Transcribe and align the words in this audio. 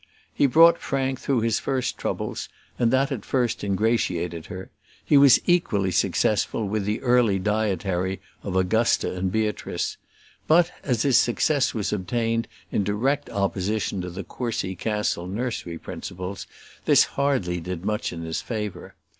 He 0.33 0.47
brought 0.47 0.79
Frank 0.79 1.19
through 1.19 1.41
his 1.41 1.59
first 1.59 1.95
troubles, 1.95 2.49
and 2.79 2.89
that 2.89 3.11
at 3.11 3.23
first 3.23 3.63
ingratiated 3.63 4.47
her; 4.47 4.71
he 5.05 5.15
was 5.15 5.39
equally 5.45 5.91
successful 5.91 6.67
with 6.67 6.85
the 6.85 6.99
early 7.01 7.37
dietary 7.37 8.19
of 8.41 8.55
Augusta 8.55 9.13
and 9.15 9.31
Beatrice; 9.31 9.97
but, 10.47 10.71
as 10.81 11.03
his 11.03 11.19
success 11.19 11.75
was 11.75 11.93
obtained 11.93 12.47
in 12.71 12.83
direct 12.83 13.29
opposition 13.29 14.01
to 14.01 14.09
the 14.09 14.23
Courcy 14.23 14.73
Castle 14.75 15.27
nursery 15.27 15.77
principles, 15.77 16.47
this 16.85 17.03
hardly 17.03 17.59
did 17.59 17.85
much 17.85 18.11
in 18.11 18.23
his 18.23 18.41
favour. 18.41 18.95